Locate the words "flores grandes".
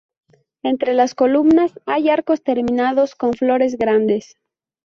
3.33-4.35